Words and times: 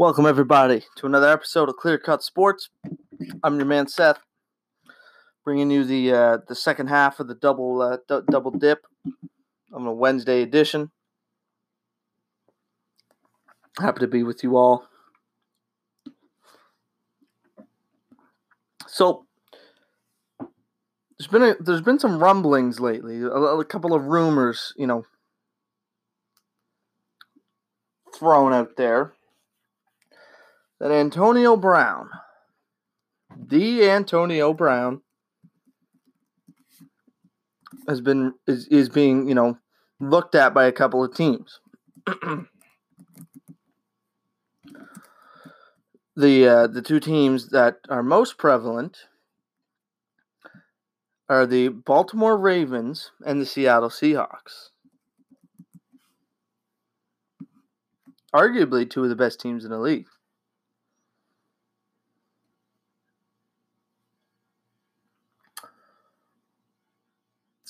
Welcome 0.00 0.26
everybody 0.26 0.84
to 0.98 1.06
another 1.06 1.28
episode 1.28 1.68
of 1.68 1.74
Clear 1.74 1.98
Cut 1.98 2.22
Sports. 2.22 2.70
I'm 3.42 3.56
your 3.56 3.66
man 3.66 3.88
Seth, 3.88 4.20
bringing 5.44 5.72
you 5.72 5.82
the 5.82 6.12
uh, 6.12 6.38
the 6.46 6.54
second 6.54 6.86
half 6.86 7.18
of 7.18 7.26
the 7.26 7.34
double 7.34 7.82
uh, 7.82 7.96
d- 8.08 8.24
double 8.30 8.52
dip 8.52 8.86
on 9.72 9.84
a 9.84 9.92
Wednesday 9.92 10.42
edition. 10.42 10.92
Happy 13.80 13.98
to 13.98 14.06
be 14.06 14.22
with 14.22 14.44
you 14.44 14.56
all. 14.56 14.86
So 18.86 19.26
there's 21.18 21.26
been 21.28 21.42
a, 21.42 21.56
there's 21.58 21.82
been 21.82 21.98
some 21.98 22.22
rumblings 22.22 22.78
lately, 22.78 23.20
a, 23.22 23.26
a 23.26 23.64
couple 23.64 23.94
of 23.94 24.04
rumors, 24.04 24.72
you 24.76 24.86
know, 24.86 25.06
thrown 28.14 28.52
out 28.52 28.76
there 28.76 29.14
that 30.80 30.90
Antonio 30.90 31.56
Brown, 31.56 32.10
the 33.36 33.88
Antonio 33.88 34.52
Brown, 34.52 35.02
has 37.88 38.00
been 38.00 38.34
is, 38.46 38.66
is 38.68 38.88
being 38.88 39.28
you 39.28 39.34
know 39.34 39.58
looked 40.00 40.34
at 40.34 40.54
by 40.54 40.66
a 40.66 40.72
couple 40.72 41.02
of 41.04 41.14
teams. 41.14 41.60
the 46.16 46.48
uh, 46.48 46.66
the 46.66 46.82
two 46.82 47.00
teams 47.00 47.48
that 47.48 47.78
are 47.88 48.02
most 48.02 48.38
prevalent 48.38 49.06
are 51.28 51.46
the 51.46 51.68
Baltimore 51.68 52.38
Ravens 52.38 53.10
and 53.24 53.40
the 53.40 53.46
Seattle 53.46 53.90
Seahawks. 53.90 54.70
Arguably 58.34 58.88
two 58.88 59.04
of 59.04 59.08
the 59.08 59.16
best 59.16 59.40
teams 59.40 59.64
in 59.64 59.70
the 59.70 59.78
league. 59.78 60.06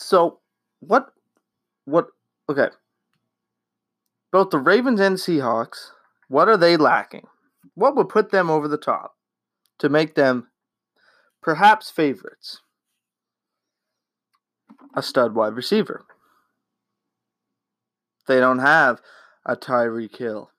So, 0.09 0.39
what, 0.81 1.13
what, 1.85 2.07
okay. 2.49 2.69
Both 4.33 4.49
the 4.49 4.59
Ravens 4.59 5.01
and 5.01 5.17
Seahawks, 5.17 5.91
what 6.29 6.49
are 6.49 6.57
they 6.57 6.79
lacking? 6.79 7.27
What 7.75 7.95
would 7.95 8.09
put 8.09 8.31
them 8.31 8.49
over 8.49 8.69
the 8.69 8.79
top 8.79 9.17
to 9.81 9.91
make 9.91 10.15
them 10.15 10.49
perhaps 11.43 11.91
favorites? 11.91 12.63
A 14.95 15.03
stud 15.03 15.35
wide 15.35 15.53
receiver. 15.53 16.07
They 18.27 18.41
don't 18.41 18.61
have 18.61 19.03
a 19.45 19.57
Tyreek 19.57 20.17
Hill. 20.17 20.51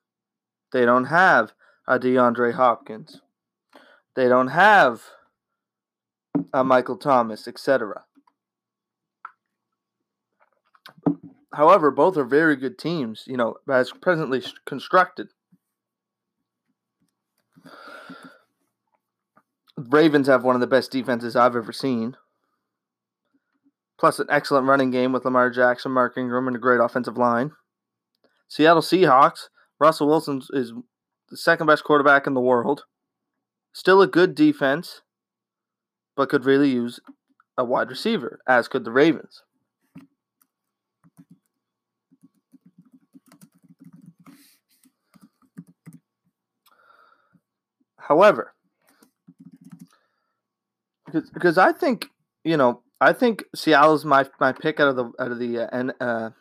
They 0.72 0.86
don't 0.86 1.06
have 1.06 1.54
a 1.88 1.98
DeAndre 1.98 2.54
Hopkins. 2.54 3.22
They 4.16 4.28
don't 4.28 4.50
have 4.50 5.06
a 6.54 6.64
Michael 6.64 6.98
Thomas, 6.98 7.48
etc. 7.48 8.04
However, 11.54 11.90
both 11.90 12.16
are 12.18 12.24
very 12.24 12.56
good 12.56 12.78
teams, 12.78 13.24
you 13.26 13.36
know, 13.36 13.56
as 13.70 13.92
presently 13.92 14.44
constructed. 14.66 15.30
Ravens 19.76 20.28
have 20.28 20.44
one 20.44 20.56
of 20.56 20.62
the 20.62 20.68
best 20.68 20.92
defenses 20.92 21.36
I've 21.36 21.56
ever 21.56 21.72
seen. 21.72 22.18
Plus, 23.98 24.20
an 24.20 24.28
excellent 24.30 24.68
running 24.68 24.92
game 24.92 25.12
with 25.12 25.26
Lamar 25.26 25.50
Jackson, 25.50 25.92
Mark 25.92 26.18
Ingram, 26.18 26.48
and 26.48 26.56
a 26.56 26.60
great 26.60 26.80
offensive 26.80 27.18
line. 27.18 27.52
Seattle 28.48 28.82
Seahawks, 28.82 29.50
Russell 29.80 30.08
Wilson 30.08 30.42
is 30.52 30.74
the 31.30 31.38
second 31.38 31.68
best 31.68 31.84
quarterback 31.84 32.28
in 32.28 32.34
the 32.34 32.42
world. 32.42 32.86
Still 33.74 34.02
a 34.02 34.08
good 34.08 34.36
defense, 34.36 35.02
but 36.16 36.30
could 36.30 36.46
really 36.46 36.70
use 36.70 37.00
a 37.58 37.66
wide 37.66 37.90
receiver, 37.90 38.40
as 38.48 38.68
could 38.68 38.86
the 38.86 38.92
Ravens. 38.92 39.44
However, 48.10 48.54
because 51.06 51.30
because 51.30 51.58
I 51.60 51.72
think 51.72 52.08
you 52.44 52.58
know 52.58 52.82
I 53.00 53.14
think 53.14 53.44
Seattle's 53.56 54.04
my 54.04 54.26
my 54.40 54.52
pick 54.52 54.80
out 54.80 54.88
of 54.88 54.96
the 54.96 55.12
out 55.20 55.32
of 55.32 55.38
the 55.38 55.60
uh, 55.60 55.68
N, 55.72 55.94
uh, 56.02 56.32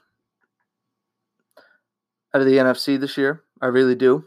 out 2.34 2.40
of 2.40 2.46
the 2.46 2.56
NFC 2.56 2.98
this 2.98 3.18
year. 3.18 3.42
I 3.60 3.66
really 3.66 3.94
do. 3.94 4.24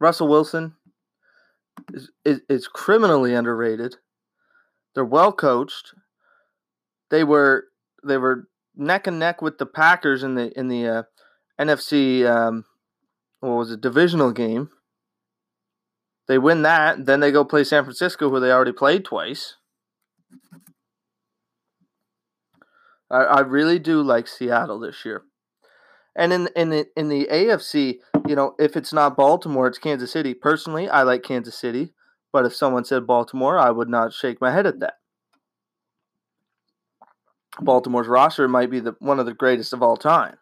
Russell 0.00 0.26
Wilson 0.26 0.74
is, 1.94 2.10
is, 2.24 2.40
is 2.48 2.66
criminally 2.66 3.34
underrated. 3.34 3.96
They're 4.94 5.04
well 5.04 5.32
coached. 5.32 5.94
They 7.08 7.22
were 7.22 7.68
they 8.02 8.16
were 8.16 8.48
neck 8.74 9.06
and 9.06 9.20
neck 9.20 9.42
with 9.42 9.58
the 9.58 9.66
Packers 9.66 10.24
in 10.24 10.34
the 10.34 10.50
in 10.58 10.66
the 10.66 10.86
uh, 10.88 11.02
NFC 11.60 12.28
um, 12.28 12.64
what 13.42 13.58
was 13.58 13.70
a 13.72 13.76
divisional 13.76 14.30
game. 14.30 14.70
They 16.28 16.38
win 16.38 16.62
that, 16.62 17.04
then 17.04 17.20
they 17.20 17.32
go 17.32 17.44
play 17.44 17.64
San 17.64 17.82
Francisco, 17.82 18.30
who 18.30 18.38
they 18.38 18.52
already 18.52 18.72
played 18.72 19.04
twice. 19.04 19.56
I, 23.10 23.22
I 23.24 23.40
really 23.40 23.80
do 23.80 24.00
like 24.00 24.28
Seattle 24.28 24.78
this 24.78 25.04
year. 25.04 25.24
And 26.14 26.32
in 26.32 26.48
in 26.54 26.70
the 26.70 26.86
in 26.96 27.08
the 27.08 27.26
AFC, 27.30 27.98
you 28.28 28.36
know, 28.36 28.54
if 28.58 28.76
it's 28.76 28.92
not 28.92 29.16
Baltimore, 29.16 29.66
it's 29.66 29.78
Kansas 29.78 30.12
City. 30.12 30.34
Personally, 30.34 30.88
I 30.88 31.02
like 31.02 31.22
Kansas 31.22 31.58
City, 31.58 31.94
but 32.32 32.46
if 32.46 32.54
someone 32.54 32.84
said 32.84 33.06
Baltimore, 33.06 33.58
I 33.58 33.70
would 33.70 33.88
not 33.88 34.12
shake 34.12 34.40
my 34.40 34.52
head 34.52 34.66
at 34.66 34.80
that. 34.80 34.94
Baltimore's 37.60 38.06
roster 38.06 38.46
might 38.46 38.70
be 38.70 38.80
the 38.80 38.94
one 39.00 39.18
of 39.18 39.26
the 39.26 39.34
greatest 39.34 39.72
of 39.72 39.82
all 39.82 39.96
time. 39.96 40.36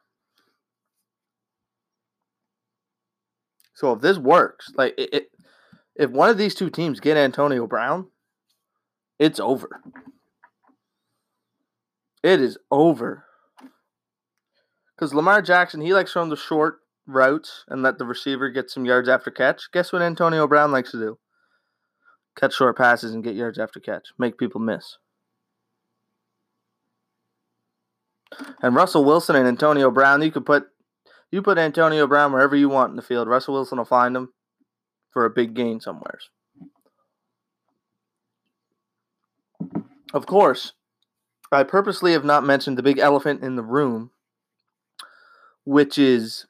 So 3.81 3.93
if 3.93 4.03
this 4.03 4.19
works, 4.19 4.71
like 4.77 4.93
it, 4.99 5.09
it, 5.15 5.31
if 5.97 6.11
one 6.11 6.29
of 6.29 6.37
these 6.37 6.55
two 6.55 6.69
teams 6.69 7.01
get 7.01 7.17
Antonio 7.17 7.67
Brown, 7.67 8.09
it's 9.19 9.41
over. 9.41 9.81
It 12.23 12.43
is 12.43 12.59
over. 12.71 13.25
Because 14.95 15.15
Lamar 15.15 15.41
Jackson, 15.41 15.81
he 15.81 15.95
likes 15.95 16.13
throwing 16.13 16.29
the 16.29 16.37
short 16.37 16.81
routes 17.07 17.65
and 17.69 17.83
let 17.83 17.97
the 17.97 18.05
receiver 18.05 18.51
get 18.51 18.69
some 18.69 18.85
yards 18.85 19.09
after 19.09 19.31
catch. 19.31 19.73
Guess 19.73 19.95
what 19.95 20.03
Antonio 20.03 20.47
Brown 20.47 20.73
likes 20.73 20.91
to 20.91 20.99
do? 20.99 21.19
Catch 22.37 22.57
short 22.57 22.77
passes 22.77 23.15
and 23.15 23.25
get 23.25 23.35
yards 23.35 23.59
after 23.59 23.81
catch. 23.81 24.09
Make 24.19 24.37
people 24.37 24.61
miss. 24.61 24.99
And 28.61 28.75
Russell 28.75 29.07
Wilson 29.07 29.37
and 29.37 29.49
Antonio 29.49 29.91
Brown, 29.91 30.21
you 30.21 30.31
could 30.31 30.45
put 30.45 30.67
you 31.31 31.43
put 31.43 31.59
Antonio 31.59 32.07
Brown 32.07 32.33
wherever 32.33 32.57
you 32.57 32.69
want 32.69 32.91
in 32.91 32.97
the 32.97 33.03
field. 33.03 33.29
Russell 33.29 33.55
Wilson 33.55 33.79
will 33.79 33.85
find 33.85 34.17
him 34.17 34.33
for 35.11 35.25
a 35.25 35.31
big 35.31 35.55
gain 35.55 35.81
somewheres. 35.81 36.31
Of 40.13 40.27
course, 40.27 40.73
I 41.53 41.63
purposely 41.63 42.13
have 42.13 42.25
not 42.25 42.45
mentioned 42.45 42.79
the 42.79 42.83
big 42.83 42.99
elephant 42.99 43.43
in 43.43 43.57
the 43.57 43.63
room 43.63 44.11
which 45.65 45.99
is 45.99 46.47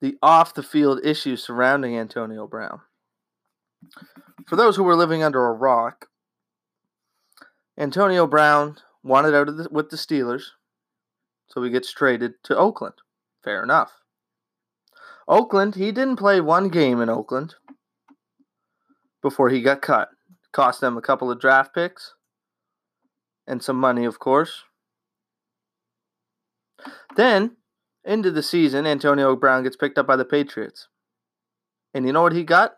the 0.00 0.16
off 0.22 0.54
the 0.54 0.62
field 0.62 1.00
issues 1.04 1.42
surrounding 1.42 1.96
Antonio 1.96 2.46
Brown. 2.46 2.80
For 4.46 4.56
those 4.56 4.76
who 4.76 4.84
were 4.84 4.96
living 4.96 5.22
under 5.22 5.46
a 5.46 5.52
rock, 5.52 6.06
Antonio 7.76 8.26
Brown 8.26 8.78
wanted 9.02 9.34
out 9.34 9.46
the, 9.46 9.68
with 9.70 9.90
the 9.90 9.96
Steelers, 9.96 10.50
so 11.48 11.62
he 11.62 11.70
gets 11.70 11.92
traded 11.92 12.34
to 12.44 12.56
Oakland. 12.56 12.94
Fair 13.42 13.62
enough. 13.62 13.92
Oakland, 15.26 15.74
he 15.74 15.92
didn't 15.92 16.16
play 16.16 16.40
one 16.40 16.68
game 16.68 17.00
in 17.00 17.08
Oakland 17.08 17.54
before 19.22 19.50
he 19.50 19.60
got 19.60 19.82
cut. 19.82 20.08
Cost 20.52 20.80
them 20.80 20.96
a 20.96 21.02
couple 21.02 21.30
of 21.30 21.40
draft 21.40 21.74
picks 21.74 22.14
and 23.46 23.62
some 23.62 23.76
money, 23.76 24.04
of 24.04 24.18
course. 24.18 24.64
Then, 27.16 27.56
into 28.04 28.30
the 28.30 28.42
season, 28.42 28.86
Antonio 28.86 29.34
Brown 29.36 29.64
gets 29.64 29.76
picked 29.76 29.98
up 29.98 30.06
by 30.06 30.16
the 30.16 30.24
Patriots. 30.24 30.88
And 31.92 32.06
you 32.06 32.12
know 32.12 32.22
what 32.22 32.32
he 32.32 32.44
got? 32.44 32.74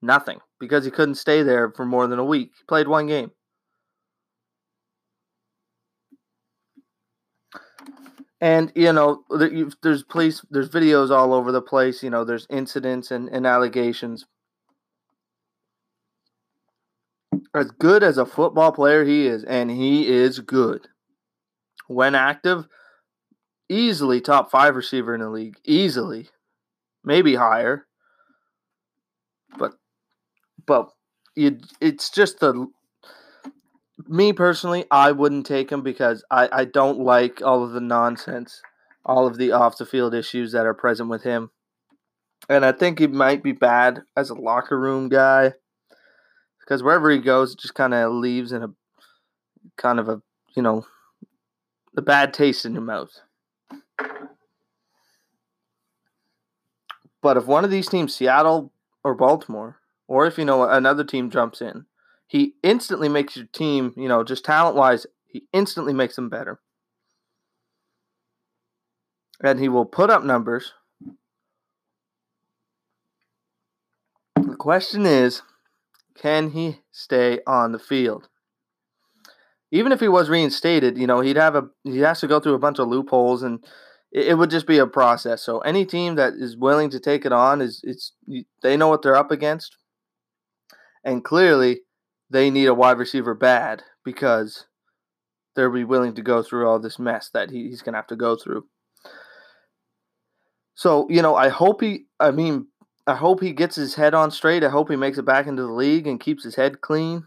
Nothing, 0.00 0.40
because 0.58 0.84
he 0.84 0.90
couldn't 0.90 1.14
stay 1.14 1.42
there 1.42 1.70
for 1.70 1.86
more 1.86 2.06
than 2.06 2.18
a 2.18 2.24
week. 2.24 2.52
He 2.58 2.64
played 2.66 2.88
one 2.88 3.06
game. 3.06 3.30
And 8.42 8.72
you 8.74 8.92
know, 8.92 9.22
there's 9.30 10.02
police, 10.02 10.44
there's 10.50 10.68
videos 10.68 11.10
all 11.10 11.32
over 11.32 11.52
the 11.52 11.62
place. 11.62 12.02
You 12.02 12.10
know, 12.10 12.24
there's 12.24 12.48
incidents 12.50 13.12
and, 13.12 13.28
and 13.28 13.46
allegations. 13.46 14.26
As 17.54 17.70
good 17.70 18.02
as 18.02 18.18
a 18.18 18.26
football 18.26 18.72
player 18.72 19.04
he 19.04 19.28
is, 19.28 19.44
and 19.44 19.70
he 19.70 20.08
is 20.08 20.40
good 20.40 20.88
when 21.86 22.16
active, 22.16 22.66
easily 23.68 24.20
top 24.20 24.50
five 24.50 24.74
receiver 24.74 25.14
in 25.14 25.20
the 25.20 25.30
league. 25.30 25.58
Easily. 25.64 26.28
Maybe 27.04 27.36
higher. 27.36 27.86
But 29.56 29.74
but 30.66 30.90
you 31.36 31.60
it's 31.80 32.10
just 32.10 32.40
the 32.40 32.66
me 34.12 34.32
personally, 34.32 34.84
I 34.90 35.10
wouldn't 35.12 35.46
take 35.46 35.70
him 35.72 35.82
because 35.82 36.24
I, 36.30 36.48
I 36.52 36.64
don't 36.66 37.00
like 37.00 37.40
all 37.42 37.64
of 37.64 37.72
the 37.72 37.80
nonsense, 37.80 38.62
all 39.04 39.26
of 39.26 39.38
the 39.38 39.52
off 39.52 39.78
the 39.78 39.86
field 39.86 40.14
issues 40.14 40.52
that 40.52 40.66
are 40.66 40.74
present 40.74 41.08
with 41.08 41.22
him. 41.22 41.50
And 42.48 42.64
I 42.64 42.72
think 42.72 42.98
he 42.98 43.06
might 43.06 43.42
be 43.42 43.52
bad 43.52 44.02
as 44.16 44.28
a 44.28 44.34
locker 44.34 44.78
room 44.78 45.08
guy 45.08 45.54
because 46.60 46.82
wherever 46.82 47.10
he 47.10 47.18
goes, 47.18 47.52
it 47.52 47.60
just 47.60 47.74
kind 47.74 47.94
of 47.94 48.12
leaves 48.12 48.52
in 48.52 48.62
a 48.62 48.68
kind 49.76 49.98
of 49.98 50.08
a, 50.08 50.20
you 50.54 50.62
know, 50.62 50.84
a 51.96 52.02
bad 52.02 52.34
taste 52.34 52.66
in 52.66 52.74
your 52.74 52.82
mouth. 52.82 53.10
But 57.22 57.36
if 57.36 57.46
one 57.46 57.64
of 57.64 57.70
these 57.70 57.88
teams, 57.88 58.14
Seattle 58.14 58.72
or 59.04 59.14
Baltimore, 59.14 59.78
or 60.08 60.26
if 60.26 60.36
you 60.36 60.44
know 60.44 60.68
another 60.68 61.04
team 61.04 61.30
jumps 61.30 61.62
in, 61.62 61.86
he 62.26 62.54
instantly 62.62 63.08
makes 63.08 63.36
your 63.36 63.46
team, 63.46 63.92
you 63.96 64.08
know, 64.08 64.24
just 64.24 64.44
talent 64.44 64.76
wise, 64.76 65.06
he 65.26 65.44
instantly 65.52 65.92
makes 65.92 66.16
them 66.16 66.28
better. 66.28 66.60
And 69.42 69.58
he 69.58 69.68
will 69.68 69.84
put 69.84 70.10
up 70.10 70.24
numbers. 70.24 70.72
The 74.36 74.56
question 74.56 75.04
is 75.04 75.42
can 76.14 76.50
he 76.50 76.80
stay 76.90 77.40
on 77.46 77.72
the 77.72 77.78
field? 77.78 78.28
Even 79.70 79.90
if 79.92 80.00
he 80.00 80.08
was 80.08 80.28
reinstated, 80.28 80.98
you 80.98 81.06
know, 81.06 81.20
he'd 81.20 81.36
have 81.36 81.56
a 81.56 81.68
he 81.84 81.98
has 81.98 82.20
to 82.20 82.28
go 82.28 82.38
through 82.38 82.54
a 82.54 82.58
bunch 82.58 82.78
of 82.78 82.88
loopholes 82.88 83.42
and 83.42 83.64
it, 84.12 84.28
it 84.28 84.34
would 84.34 84.50
just 84.50 84.66
be 84.66 84.78
a 84.78 84.86
process. 84.86 85.42
So 85.42 85.60
any 85.60 85.86
team 85.86 86.14
that 86.16 86.34
is 86.34 86.56
willing 86.56 86.90
to 86.90 87.00
take 87.00 87.24
it 87.24 87.32
on 87.32 87.60
is 87.60 87.80
it's 87.82 88.12
they 88.62 88.76
know 88.76 88.88
what 88.88 89.02
they're 89.02 89.16
up 89.16 89.30
against. 89.30 89.76
And 91.04 91.24
clearly 91.24 91.80
they 92.32 92.50
need 92.50 92.66
a 92.66 92.74
wide 92.74 92.98
receiver 92.98 93.34
bad 93.34 93.82
because 94.04 94.66
they'll 95.54 95.70
be 95.70 95.84
willing 95.84 96.14
to 96.14 96.22
go 96.22 96.42
through 96.42 96.66
all 96.66 96.78
this 96.78 96.98
mess 96.98 97.28
that 97.34 97.50
he, 97.50 97.68
he's 97.68 97.82
going 97.82 97.92
to 97.92 97.98
have 97.98 98.06
to 98.06 98.16
go 98.16 98.36
through. 98.36 98.66
So, 100.74 101.06
you 101.10 101.20
know, 101.20 101.36
I 101.36 101.50
hope 101.50 101.82
he, 101.82 102.06
I 102.18 102.30
mean, 102.30 102.68
I 103.06 103.14
hope 103.14 103.42
he 103.42 103.52
gets 103.52 103.76
his 103.76 103.94
head 103.94 104.14
on 104.14 104.30
straight. 104.30 104.64
I 104.64 104.70
hope 104.70 104.88
he 104.88 104.96
makes 104.96 105.18
it 105.18 105.26
back 105.26 105.46
into 105.46 105.62
the 105.62 105.72
league 105.72 106.06
and 106.06 106.18
keeps 106.18 106.42
his 106.42 106.54
head 106.54 106.80
clean, 106.80 107.24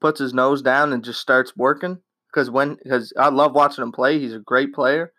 puts 0.00 0.20
his 0.20 0.34
nose 0.34 0.60
down 0.60 0.92
and 0.92 1.02
just 1.02 1.20
starts 1.20 1.56
working. 1.56 1.98
Because 2.28 2.50
when, 2.50 2.76
because 2.82 3.12
I 3.16 3.30
love 3.30 3.54
watching 3.54 3.82
him 3.82 3.92
play. 3.92 4.18
He's 4.18 4.34
a 4.34 4.38
great 4.38 4.74
player. 4.74 5.12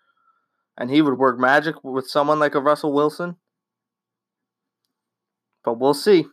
And 0.78 0.92
he 0.92 1.02
would 1.02 1.18
work 1.18 1.40
magic 1.40 1.84
with 1.84 2.08
someone 2.08 2.40
like 2.40 2.56
a 2.56 2.60
Russell 2.60 2.94
Wilson. 2.94 3.36
But 5.64 5.80
we'll 5.80 5.94
see. 5.94 6.26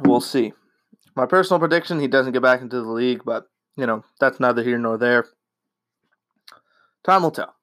We'll 0.00 0.20
see. 0.20 0.52
My 1.16 1.26
personal 1.26 1.60
prediction: 1.60 2.00
he 2.00 2.08
doesn't 2.08 2.32
get 2.32 2.42
back 2.42 2.60
into 2.60 2.80
the 2.82 2.90
league, 2.90 3.22
but 3.24 3.46
you 3.76 3.86
know 3.86 4.04
that's 4.18 4.40
neither 4.40 4.62
here 4.62 4.78
nor 4.78 4.98
there. 4.98 5.26
Time 7.04 7.22
will 7.22 7.30
tell. 7.30 7.54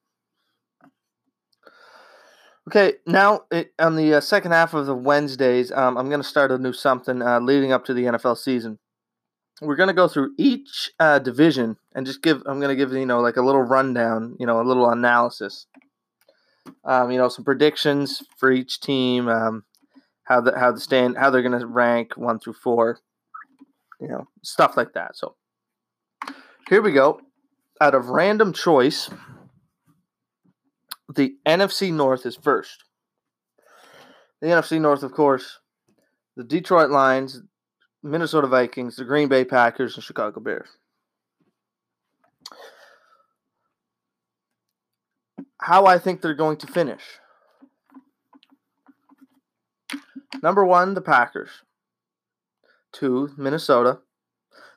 Okay, 2.68 2.94
now 3.08 3.42
it, 3.52 3.74
on 3.80 3.96
the 3.96 4.14
uh, 4.14 4.22
second 4.22 4.52
half 4.52 4.74
of 4.74 4.86
the 4.86 4.96
Wednesdays, 4.96 5.72
um, 5.72 5.98
I'm 5.98 6.10
going 6.10 6.22
to 6.22 6.28
start 6.28 6.52
a 6.52 6.58
new 6.58 6.74
something 6.74 7.22
uh, 7.22 7.40
leading 7.40 7.72
up 7.72 7.86
to 7.86 7.94
the 7.94 8.04
NFL 8.04 8.38
season. 8.38 8.78
We're 9.62 9.76
going 9.76 9.88
to 9.88 9.94
go 9.94 10.08
through 10.08 10.34
each 10.38 10.92
uh, 11.00 11.20
division 11.20 11.78
and 11.94 12.06
just 12.06 12.22
give. 12.22 12.42
I'm 12.46 12.60
going 12.60 12.70
to 12.70 12.76
give 12.76 12.94
you 12.94 13.06
know 13.06 13.20
like 13.20 13.38
a 13.38 13.42
little 13.42 13.62
rundown, 13.62 14.36
you 14.40 14.46
know, 14.46 14.62
a 14.62 14.64
little 14.64 14.90
analysis. 14.90 15.66
Um, 16.86 17.12
you 17.12 17.18
know, 17.18 17.28
some 17.28 17.44
predictions 17.44 18.24
for 18.38 18.52
each 18.52 18.80
team. 18.80 19.28
Um, 19.28 19.64
how 20.32 20.40
the 20.40 20.58
how 20.58 20.72
the 20.72 20.80
stand 20.80 21.18
how 21.18 21.30
they're 21.30 21.42
gonna 21.42 21.66
rank 21.66 22.16
one 22.16 22.40
through 22.40 22.54
four, 22.54 23.00
you 24.00 24.08
know, 24.08 24.26
stuff 24.44 24.78
like 24.78 24.94
that. 24.94 25.18
So 25.18 25.36
here 26.70 26.82
we 26.82 26.94
go. 26.94 27.20
Out 27.82 27.96
of 27.96 28.08
random 28.08 28.54
choice, 28.54 29.10
the 31.14 31.36
NFC 31.46 31.92
North 31.92 32.26
is 32.26 32.38
first. 32.38 32.86
The 34.40 34.48
NFC 34.48 34.80
North, 34.80 35.04
of 35.04 35.12
course, 35.12 35.60
the 36.38 36.46
Detroit 36.46 36.92
Lions, 36.92 37.42
Minnesota 38.02 38.48
Vikings, 38.48 38.96
the 38.96 39.04
Green 39.04 39.28
Bay 39.28 39.44
Packers, 39.44 39.96
and 39.96 40.04
Chicago 40.04 40.40
Bears. 40.40 40.70
How 45.60 45.86
I 45.88 46.00
think 46.00 46.22
they're 46.22 46.34
going 46.34 46.58
to 46.58 46.68
finish. 46.68 47.04
Number 50.42 50.66
one, 50.66 50.94
the 50.94 51.02
Packers. 51.02 51.50
Two, 52.92 53.32
Minnesota. 53.38 54.00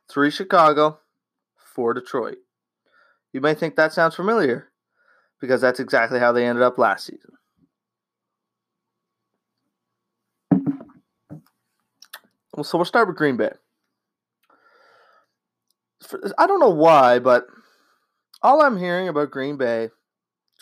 Three, 0.09 0.31
Chicago. 0.31 0.99
Four, 1.57 1.95
Detroit. 1.95 2.39
You 3.33 3.41
may 3.41 3.55
think 3.55 3.77
that 3.77 3.93
sounds 3.93 4.15
familiar 4.15 4.69
because 5.41 5.61
that's 5.61 5.81
exactly 5.81 6.21
how 6.21 6.33
they 6.33 6.47
ended 6.47 6.63
up 6.63 6.79
last 6.79 7.07
season. 7.07 7.33
Well, 12.55 12.63
so 12.65 12.79
we'll 12.79 12.85
start 12.85 13.09
with 13.09 13.17
Green 13.17 13.37
Bay. 13.37 13.51
I 16.39 16.47
don't 16.47 16.61
know 16.61 16.71
why, 16.71 17.19
but 17.19 17.47
all 18.43 18.63
I'm 18.63 18.79
hearing 18.79 19.09
about 19.09 19.33
Green 19.33 19.57
Bay, 19.57 19.91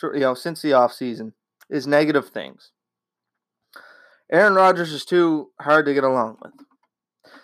you 0.01 0.19
know, 0.19 0.33
since 0.33 0.61
the 0.61 0.71
offseason 0.71 1.33
is 1.69 1.85
negative 1.85 2.29
things. 2.29 2.72
Aaron 4.33 4.55
Rodgers 4.55 4.91
is 4.91 5.05
too 5.05 5.51
hard 5.61 5.85
to 5.85 5.93
get 5.93 6.03
along 6.03 6.37
with. 6.41 6.53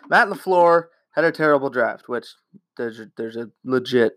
Matt 0.09 0.27
LaFleur 0.27 0.85
had 1.11 1.23
a 1.23 1.31
terrible 1.31 1.69
draft, 1.69 2.09
which 2.09 2.25
there's 2.77 2.99
a, 2.99 3.11
there's 3.15 3.35
a 3.35 3.51
legit 3.63 4.13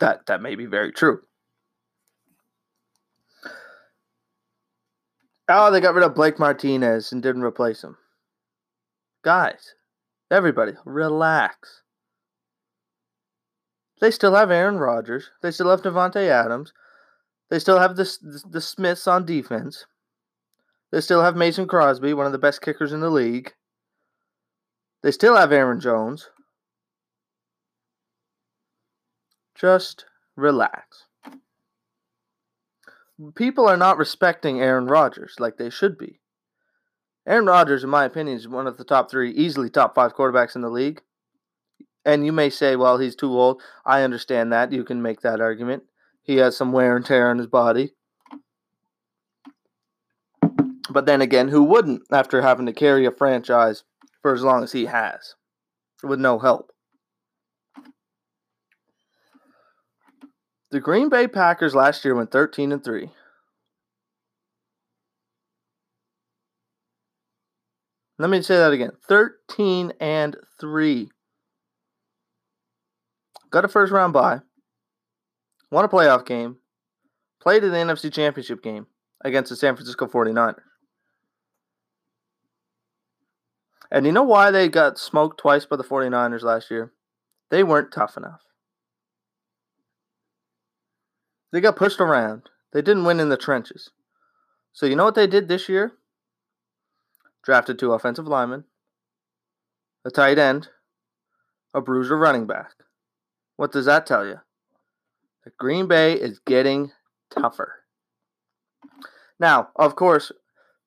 that 0.00 0.24
that 0.26 0.40
may 0.40 0.54
be 0.54 0.64
very 0.64 0.92
true. 0.92 1.20
Oh, 5.48 5.70
they 5.70 5.80
got 5.80 5.94
rid 5.94 6.04
of 6.04 6.14
Blake 6.14 6.38
Martinez 6.38 7.12
and 7.12 7.22
didn't 7.22 7.42
replace 7.42 7.84
him. 7.84 7.98
Guys, 9.22 9.74
everybody, 10.30 10.72
relax. 10.86 11.82
They 14.00 14.10
still 14.10 14.34
have 14.34 14.50
Aaron 14.50 14.78
Rodgers. 14.78 15.30
They 15.42 15.50
still 15.50 15.70
have 15.70 15.82
Davante 15.82 16.28
Adams. 16.28 16.72
They 17.50 17.58
still 17.58 17.78
have 17.78 17.96
the, 17.96 18.04
the, 18.22 18.42
the 18.50 18.60
Smiths 18.60 19.06
on 19.06 19.24
defense. 19.24 19.84
They 20.96 21.02
still 21.02 21.22
have 21.22 21.36
Mason 21.36 21.66
Crosby, 21.68 22.14
one 22.14 22.24
of 22.24 22.32
the 22.32 22.38
best 22.38 22.62
kickers 22.62 22.90
in 22.90 23.00
the 23.00 23.10
league. 23.10 23.52
They 25.02 25.10
still 25.10 25.36
have 25.36 25.52
Aaron 25.52 25.78
Jones. 25.78 26.30
Just 29.54 30.06
relax. 30.36 31.04
People 33.34 33.68
are 33.68 33.76
not 33.76 33.98
respecting 33.98 34.62
Aaron 34.62 34.86
Rodgers 34.86 35.34
like 35.38 35.58
they 35.58 35.68
should 35.68 35.98
be. 35.98 36.22
Aaron 37.26 37.44
Rodgers, 37.44 37.84
in 37.84 37.90
my 37.90 38.06
opinion, 38.06 38.38
is 38.38 38.48
one 38.48 38.66
of 38.66 38.78
the 38.78 38.84
top 38.84 39.10
three, 39.10 39.32
easily 39.32 39.68
top 39.68 39.94
five 39.94 40.16
quarterbacks 40.16 40.56
in 40.56 40.62
the 40.62 40.70
league. 40.70 41.02
And 42.06 42.24
you 42.24 42.32
may 42.32 42.48
say, 42.48 42.74
well, 42.74 42.96
he's 42.96 43.16
too 43.16 43.38
old. 43.38 43.60
I 43.84 44.00
understand 44.00 44.50
that. 44.54 44.72
You 44.72 44.82
can 44.82 45.02
make 45.02 45.20
that 45.20 45.42
argument. 45.42 45.82
He 46.22 46.36
has 46.36 46.56
some 46.56 46.72
wear 46.72 46.96
and 46.96 47.04
tear 47.04 47.28
on 47.28 47.36
his 47.36 47.48
body. 47.48 47.92
But 50.96 51.04
then 51.04 51.20
again, 51.20 51.48
who 51.48 51.62
wouldn't 51.62 52.04
after 52.10 52.40
having 52.40 52.64
to 52.64 52.72
carry 52.72 53.04
a 53.04 53.10
franchise 53.10 53.84
for 54.22 54.32
as 54.32 54.42
long 54.42 54.62
as 54.62 54.72
he 54.72 54.86
has 54.86 55.34
with 56.02 56.18
no 56.18 56.38
help? 56.38 56.72
The 60.70 60.80
Green 60.80 61.10
Bay 61.10 61.28
Packers 61.28 61.74
last 61.74 62.02
year 62.02 62.14
went 62.14 62.32
13 62.32 62.72
and 62.72 62.82
3. 62.82 63.10
Let 68.18 68.30
me 68.30 68.40
say 68.40 68.56
that 68.56 68.72
again. 68.72 68.92
13 69.06 69.92
and 70.00 70.38
3. 70.58 71.10
Got 73.50 73.66
a 73.66 73.68
first 73.68 73.92
round 73.92 74.14
bye. 74.14 74.40
Won 75.70 75.84
a 75.84 75.88
playoff 75.88 76.24
game. 76.24 76.56
Played 77.42 77.64
in 77.64 77.72
the 77.72 77.76
NFC 77.76 78.10
Championship 78.10 78.62
game 78.62 78.86
against 79.22 79.50
the 79.50 79.56
San 79.56 79.76
Francisco 79.76 80.06
49ers. 80.06 80.62
And 83.90 84.06
you 84.06 84.12
know 84.12 84.22
why 84.22 84.50
they 84.50 84.68
got 84.68 84.98
smoked 84.98 85.38
twice 85.38 85.64
by 85.64 85.76
the 85.76 85.84
49ers 85.84 86.42
last 86.42 86.70
year? 86.70 86.92
They 87.50 87.62
weren't 87.62 87.92
tough 87.92 88.16
enough. 88.16 88.40
They 91.52 91.60
got 91.60 91.76
pushed 91.76 92.00
around. 92.00 92.50
They 92.72 92.82
didn't 92.82 93.04
win 93.04 93.20
in 93.20 93.28
the 93.28 93.36
trenches. 93.36 93.90
So 94.72 94.86
you 94.86 94.96
know 94.96 95.04
what 95.04 95.14
they 95.14 95.26
did 95.26 95.48
this 95.48 95.68
year? 95.68 95.92
Drafted 97.44 97.78
two 97.78 97.92
offensive 97.92 98.26
linemen, 98.26 98.64
a 100.04 100.10
tight 100.10 100.38
end, 100.38 100.68
a 101.72 101.80
bruiser 101.80 102.18
running 102.18 102.46
back. 102.46 102.72
What 103.56 103.72
does 103.72 103.86
that 103.86 104.04
tell 104.04 104.26
you? 104.26 104.40
That 105.44 105.56
Green 105.56 105.86
Bay 105.86 106.14
is 106.14 106.40
getting 106.40 106.90
tougher. 107.30 107.84
Now, 109.38 109.68
of 109.76 109.94
course, 109.96 110.32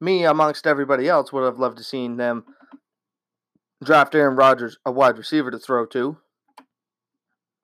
me 0.01 0.25
amongst 0.25 0.67
everybody 0.67 1.07
else 1.07 1.31
would 1.31 1.45
have 1.45 1.59
loved 1.59 1.77
to 1.77 1.83
seen 1.83 2.17
them 2.17 2.43
draft 3.83 4.15
Aaron 4.15 4.35
Rodgers, 4.35 4.77
a 4.85 4.91
wide 4.91 5.17
receiver 5.17 5.51
to 5.51 5.59
throw 5.59 5.85
to. 5.87 6.17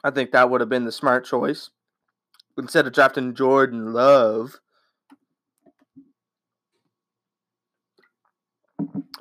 I 0.03 0.11
think 0.11 0.31
that 0.31 0.49
would 0.49 0.61
have 0.61 0.69
been 0.69 0.85
the 0.85 0.91
smart 0.91 1.25
choice. 1.25 1.71
Instead 2.57 2.87
of 2.87 2.93
drafting 2.93 3.33
Jordan 3.35 3.91
Love. 3.91 4.59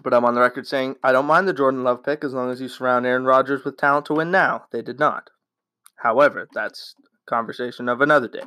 But 0.03 0.13
I'm 0.13 0.25
on 0.25 0.35
the 0.35 0.41
record 0.41 0.67
saying 0.67 0.97
I 1.03 1.13
don't 1.13 1.27
mind 1.27 1.49
the 1.49 1.53
Jordan 1.53 1.83
Love 1.83 2.05
pick 2.05 2.23
as 2.23 2.35
long 2.35 2.51
as 2.51 2.61
you 2.61 2.69
surround 2.69 3.07
Aaron 3.07 3.25
Rodgers 3.25 3.65
with 3.65 3.77
talent 3.77 4.07
to 4.07 4.15
win 4.15 4.31
now. 4.31 4.67
They 4.71 4.83
did 4.83 4.99
not. 4.99 5.31
However, 5.97 6.47
that's 6.53 6.95
conversation 7.27 7.89
of 7.89 8.01
another 8.01 8.29
day. 8.29 8.43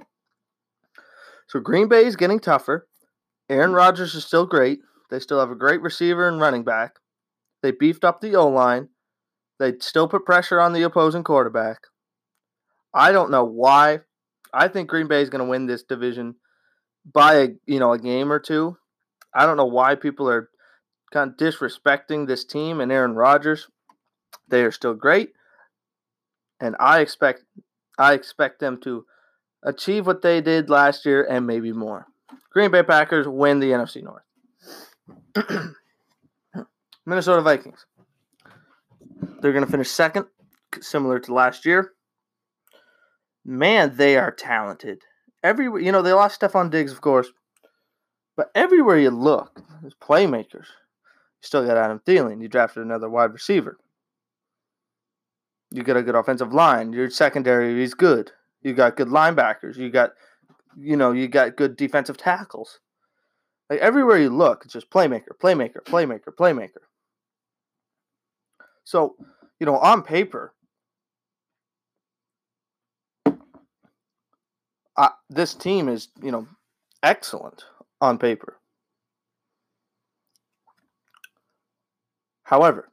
So 1.48 1.60
Green 1.60 1.88
Bay 1.88 2.06
is 2.06 2.16
getting 2.16 2.40
tougher. 2.40 2.88
Aaron 3.50 3.74
Rodgers 3.74 4.14
is 4.14 4.26
still 4.26 4.46
great. 4.46 4.80
They 5.10 5.20
still 5.20 5.40
have 5.40 5.50
a 5.50 5.56
great 5.56 5.82
receiver 5.82 6.28
and 6.28 6.40
running 6.40 6.64
back. 6.64 7.00
They 7.62 7.72
beefed 7.72 8.04
up 8.04 8.22
the 8.22 8.36
O 8.36 8.48
line. 8.48 8.90
They 9.60 9.74
still 9.80 10.08
put 10.08 10.26
pressure 10.26 10.60
on 10.60 10.74
the 10.74 10.84
opposing 10.84 11.24
quarterback. 11.24 11.80
I 12.94 13.12
don't 13.12 13.32
know 13.32 13.44
why. 13.44 14.02
I 14.54 14.68
think 14.68 14.90
Green 14.90 15.08
Bay 15.08 15.22
is 15.22 15.30
going 15.30 15.44
to 15.44 15.50
win 15.50 15.66
this 15.66 15.84
division 15.84 16.36
by 17.12 17.36
a 17.36 17.48
you 17.66 17.80
know 17.80 17.94
a 17.94 18.00
game 18.00 18.32
or 18.32 18.40
two. 18.40 18.78
I 19.34 19.46
don't 19.46 19.58
know 19.58 19.66
why 19.66 19.96
people 19.96 20.30
are 20.30 20.50
kind 21.12 21.32
of 21.32 21.38
disrespecting 21.38 22.28
this 22.28 22.46
team 22.46 22.80
and 22.80 22.92
Aaron 22.92 23.16
Rodgers. 23.16 23.68
They 24.48 24.64
are 24.64 24.72
still 24.72 24.94
great, 24.94 25.34
and 26.60 26.76
I 26.80 27.00
expect 27.02 27.44
I 27.98 28.14
expect 28.14 28.60
them 28.60 28.80
to 28.82 29.06
achieve 29.64 30.06
what 30.06 30.22
they 30.22 30.42
did 30.42 30.70
last 30.70 31.06
year 31.06 31.24
and 31.24 31.48
maybe 31.48 31.72
more. 31.72 32.08
Green 32.52 32.72
Bay 32.72 32.84
Packers 32.84 33.28
win 33.28 33.60
the 33.60 33.72
NFC 33.72 34.04
North. 34.04 34.24
Minnesota 37.08 37.42
Vikings. 37.42 37.86
They're 39.40 39.54
going 39.54 39.64
to 39.66 39.72
finish 39.72 39.90
second, 39.90 40.26
similar 40.82 41.20
to 41.20 41.34
last 41.34 41.66
year. 41.66 41.94
Man, 43.46 43.96
they 43.96 44.18
are 44.18 44.30
talented. 44.30 45.04
Everywhere, 45.42 45.80
you 45.80 45.94
know, 45.94 46.02
they 46.02 46.12
lost 46.12 46.42
Stefon 46.42 46.70
Diggs, 46.70 46.92
of 46.92 47.00
course, 47.00 47.30
but 48.36 48.52
everywhere 48.54 49.00
you 49.00 49.10
look, 49.10 49.62
there's 49.82 49.96
playmakers. 49.96 50.66
You 50.66 51.44
still 51.44 51.66
got 51.66 51.78
Adam 51.78 52.02
Thielen. 52.06 52.42
You 52.42 52.50
drafted 52.50 52.84
another 52.84 53.10
wide 53.10 53.32
receiver. 53.32 53.78
You 55.72 55.84
got 55.84 55.96
a 55.96 56.04
good 56.04 56.16
offensive 56.16 56.52
line. 56.52 56.92
Your 56.92 57.10
secondary 57.10 57.82
is 57.82 57.94
good. 57.94 58.32
You 58.64 58.74
got 58.74 58.98
good 58.98 59.08
linebackers. 59.08 59.78
You 59.78 59.90
got, 59.90 60.12
you 60.78 60.98
know, 60.98 61.14
you 61.14 61.30
got 61.30 61.56
good 61.56 61.78
defensive 61.78 62.18
tackles. 62.18 62.82
Like 63.70 63.80
everywhere 63.80 64.18
you 64.18 64.30
look, 64.30 64.64
it's 64.66 64.74
just 64.74 64.90
playmaker, 64.90 65.30
playmaker, 65.42 65.82
playmaker, 65.86 66.36
playmaker. 66.38 66.84
So, 68.88 69.18
you 69.60 69.66
know, 69.66 69.76
on 69.80 70.02
paper, 70.02 70.54
this 75.30 75.54
team 75.54 75.90
is, 75.90 76.08
you 76.24 76.32
know, 76.32 76.48
excellent 77.04 77.66
on 78.00 78.18
paper. 78.18 78.62
However, 82.44 82.90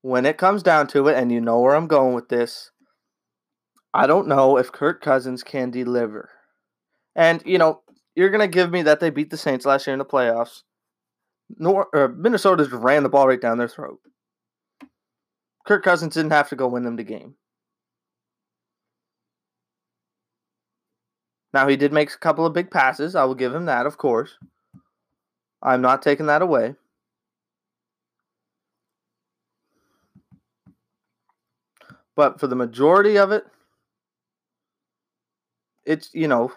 when 0.00 0.26
it 0.26 0.38
comes 0.38 0.64
down 0.64 0.88
to 0.88 1.06
it, 1.06 1.16
and 1.16 1.30
you 1.30 1.40
know 1.40 1.60
where 1.60 1.76
I'm 1.76 1.86
going 1.86 2.14
with 2.14 2.28
this, 2.30 2.72
I 3.94 4.08
don't 4.08 4.26
know 4.26 4.56
if 4.56 4.72
Kirk 4.72 5.00
Cousins 5.00 5.44
can 5.44 5.70
deliver. 5.70 6.30
And, 7.14 7.40
you 7.46 7.58
know, 7.58 7.82
you're 8.16 8.30
going 8.30 8.40
to 8.40 8.48
give 8.48 8.72
me 8.72 8.82
that 8.82 8.98
they 8.98 9.10
beat 9.10 9.30
the 9.30 9.36
Saints 9.36 9.64
last 9.64 9.86
year 9.86 9.94
in 9.94 10.00
the 10.00 10.04
playoffs. 10.04 10.62
Nor, 11.58 11.88
uh, 11.94 11.98
or 11.98 12.08
Minnesota 12.08 12.64
just 12.64 12.74
ran 12.74 13.02
the 13.02 13.08
ball 13.08 13.28
right 13.28 13.40
down 13.40 13.58
their 13.58 13.68
throat. 13.68 14.00
Kirk 15.66 15.84
Cousins 15.84 16.14
didn't 16.14 16.32
have 16.32 16.48
to 16.48 16.56
go 16.56 16.68
win 16.68 16.82
them 16.82 16.96
the 16.96 17.04
game. 17.04 17.34
Now, 21.54 21.68
he 21.68 21.76
did 21.76 21.92
make 21.92 22.12
a 22.12 22.18
couple 22.18 22.46
of 22.46 22.54
big 22.54 22.70
passes. 22.70 23.14
I 23.14 23.24
will 23.24 23.34
give 23.34 23.54
him 23.54 23.66
that, 23.66 23.86
of 23.86 23.98
course. 23.98 24.38
I'm 25.62 25.82
not 25.82 26.02
taking 26.02 26.26
that 26.26 26.42
away. 26.42 26.74
But 32.16 32.40
for 32.40 32.46
the 32.46 32.56
majority 32.56 33.18
of 33.18 33.32
it, 33.32 33.44
it's, 35.84 36.10
you 36.12 36.28
know, 36.28 36.52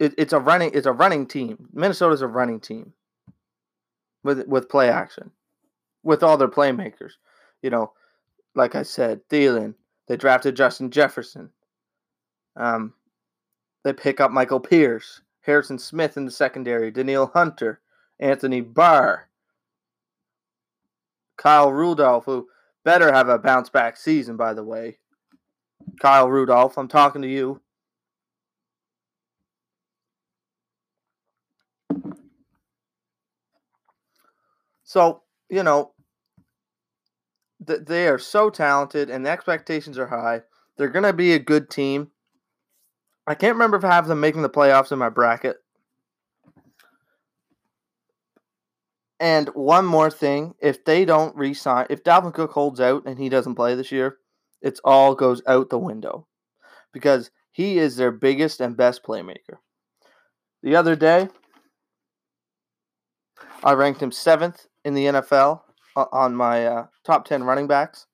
it, 0.00 0.14
it's 0.18 0.32
a 0.32 0.40
running 0.40 0.72
it's 0.74 0.86
a 0.86 0.92
running 0.92 1.26
team. 1.26 1.68
Minnesota's 1.72 2.22
a 2.22 2.26
running 2.26 2.58
team 2.58 2.94
with 4.24 4.46
with 4.48 4.68
play 4.68 4.88
action, 4.88 5.30
with 6.02 6.22
all 6.22 6.36
their 6.36 6.48
playmakers. 6.48 7.12
You 7.62 7.70
know, 7.70 7.92
like 8.56 8.74
I 8.74 8.82
said, 8.82 9.20
Thielen. 9.28 9.74
They 10.08 10.16
drafted 10.16 10.56
Justin 10.56 10.90
Jefferson. 10.90 11.50
Um, 12.56 12.94
they 13.84 13.92
pick 13.92 14.20
up 14.20 14.32
Michael 14.32 14.58
Pierce, 14.58 15.20
Harrison 15.42 15.78
Smith 15.78 16.16
in 16.16 16.24
the 16.24 16.32
secondary, 16.32 16.90
Danielle 16.90 17.30
Hunter, 17.32 17.80
Anthony 18.18 18.60
Barr, 18.60 19.28
Kyle 21.36 21.72
Rudolph, 21.72 22.24
who 22.24 22.48
better 22.84 23.12
have 23.12 23.28
a 23.28 23.38
bounce 23.38 23.68
back 23.68 23.96
season, 23.96 24.36
by 24.36 24.52
the 24.52 24.64
way. 24.64 24.98
Kyle 26.00 26.28
Rudolph, 26.28 26.76
I'm 26.76 26.88
talking 26.88 27.22
to 27.22 27.28
you. 27.28 27.60
So, 34.90 35.22
you 35.48 35.62
know, 35.62 35.92
th- 37.64 37.82
they 37.86 38.08
are 38.08 38.18
so 38.18 38.50
talented 38.50 39.08
and 39.08 39.24
the 39.24 39.30
expectations 39.30 39.96
are 39.98 40.08
high. 40.08 40.42
They're 40.76 40.88
going 40.88 41.04
to 41.04 41.12
be 41.12 41.32
a 41.32 41.38
good 41.38 41.70
team. 41.70 42.10
I 43.24 43.36
can't 43.36 43.54
remember 43.54 43.76
if 43.76 43.84
I 43.84 43.94
have 43.94 44.08
them 44.08 44.18
making 44.18 44.42
the 44.42 44.50
playoffs 44.50 44.90
in 44.90 44.98
my 44.98 45.08
bracket. 45.08 45.58
And 49.20 49.46
one 49.50 49.86
more 49.86 50.10
thing, 50.10 50.56
if 50.60 50.84
they 50.84 51.04
don't 51.04 51.36
resign, 51.36 51.86
if 51.88 52.02
Dalvin 52.02 52.34
Cook 52.34 52.50
holds 52.50 52.80
out 52.80 53.04
and 53.06 53.16
he 53.16 53.28
doesn't 53.28 53.54
play 53.54 53.76
this 53.76 53.92
year, 53.92 54.16
it's 54.60 54.80
all 54.84 55.14
goes 55.14 55.40
out 55.46 55.70
the 55.70 55.78
window 55.78 56.26
because 56.92 57.30
he 57.52 57.78
is 57.78 57.94
their 57.94 58.10
biggest 58.10 58.60
and 58.60 58.76
best 58.76 59.04
playmaker. 59.04 59.58
The 60.64 60.74
other 60.74 60.96
day, 60.96 61.28
I 63.62 63.74
ranked 63.74 64.02
him 64.02 64.10
seventh 64.10 64.66
in 64.84 64.94
the 64.94 65.06
NFL 65.06 65.62
on 65.96 66.34
my 66.34 66.66
uh, 66.66 66.86
top 67.04 67.26
10 67.26 67.44
running 67.44 67.66
backs. 67.66 68.06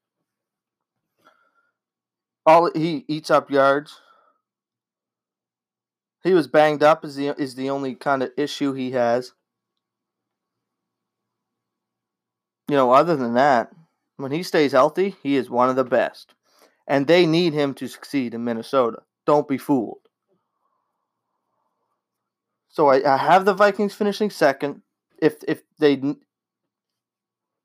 All 2.44 2.70
he 2.74 3.04
eats 3.08 3.30
up 3.30 3.50
yards. 3.50 4.00
He 6.22 6.32
was 6.32 6.48
banged 6.48 6.82
up 6.82 7.04
is 7.04 7.16
the 7.16 7.28
is 7.40 7.54
the 7.54 7.70
only 7.70 7.94
kind 7.94 8.22
of 8.22 8.30
issue 8.36 8.72
he 8.72 8.92
has. 8.92 9.32
You 12.68 12.76
know, 12.76 12.92
other 12.92 13.16
than 13.16 13.34
that, 13.34 13.72
when 14.16 14.32
he 14.32 14.42
stays 14.42 14.72
healthy, 14.72 15.14
he 15.22 15.36
is 15.36 15.50
one 15.50 15.68
of 15.68 15.76
the 15.76 15.84
best. 15.84 16.34
And 16.86 17.06
they 17.06 17.26
need 17.26 17.52
him 17.52 17.74
to 17.74 17.88
succeed 17.88 18.34
in 18.34 18.44
Minnesota. 18.44 19.02
Don't 19.24 19.48
be 19.48 19.58
fooled. 19.58 20.00
So 22.68 22.88
I, 22.88 23.14
I 23.14 23.16
have 23.16 23.44
the 23.44 23.54
Vikings 23.54 23.94
finishing 23.94 24.30
second. 24.30 24.82
If 25.20 25.36
if 25.48 25.62
they 25.78 26.00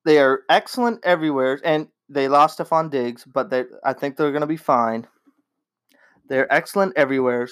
they 0.06 0.20
are 0.20 0.42
excellent 0.50 1.00
everywhere, 1.04 1.60
and 1.64 1.88
they 2.10 2.28
lost 2.28 2.60
Stefon 2.60 2.90
Diggs, 2.90 3.24
but 3.26 3.50
they 3.50 3.66
I 3.84 3.94
think 3.94 4.16
they're 4.16 4.32
going 4.32 4.42
to 4.42 4.48
be 4.48 4.58
fine. 4.58 5.08
They're 6.28 6.52
excellent 6.52 6.94
everywhere, 6.96 7.48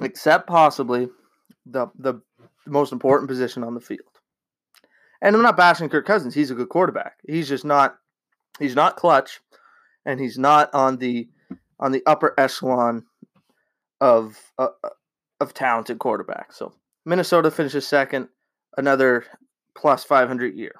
except 0.00 0.46
possibly 0.46 1.08
the 1.66 1.88
the 1.98 2.20
most 2.66 2.92
important 2.92 3.28
position 3.28 3.64
on 3.64 3.74
the 3.74 3.80
field. 3.80 4.00
And 5.22 5.36
I'm 5.36 5.42
not 5.42 5.56
bashing 5.56 5.88
Kirk 5.88 6.06
Cousins; 6.06 6.34
he's 6.34 6.50
a 6.50 6.54
good 6.54 6.68
quarterback. 6.68 7.18
He's 7.26 7.48
just 7.48 7.64
not 7.64 7.96
he's 8.58 8.74
not 8.76 8.96
clutch, 8.96 9.40
and 10.04 10.20
he's 10.20 10.38
not 10.38 10.72
on 10.74 10.98
the 10.98 11.28
on 11.78 11.92
the 11.92 12.02
upper 12.06 12.34
echelon 12.38 13.04
of 14.00 14.38
uh, 14.58 14.68
of 15.40 15.54
talented 15.54 15.98
quarterbacks. 15.98 16.54
So 16.54 16.74
Minnesota 17.04 17.50
finishes 17.50 17.86
second, 17.86 18.28
another 18.76 19.24
plus 19.76 20.04
500 20.04 20.54
year. 20.54 20.74